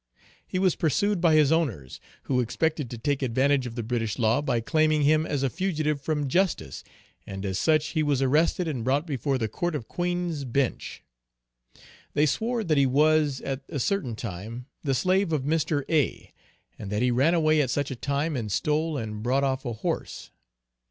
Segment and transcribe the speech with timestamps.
[0.47, 4.41] He was pursued by his owners, who expected to take advantage of the British law
[4.41, 6.83] by claiming him as a fugitive from justice,
[7.27, 11.03] and as such he was arrested and brought before the court of Queen's Bench.
[12.15, 15.83] They swore that he was, at a certain time, the slave of Mr.
[15.87, 16.33] A.,
[16.79, 19.73] and that he ran away at such a time and stole and brought off a
[19.73, 20.31] horse.